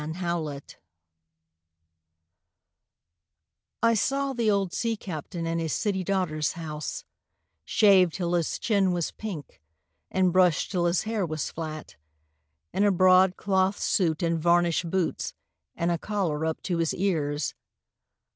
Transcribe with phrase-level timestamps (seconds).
[0.01, 0.75] OLD BOATS
[3.83, 7.05] I saw the old sea captain in his city daughter's house,
[7.65, 9.61] Shaved till his chin was pink,
[10.09, 11.97] and brushed till his hair was flat,
[12.73, 15.35] In a broadcloth suit and varnished boots
[15.75, 17.53] and a collar up to his ears.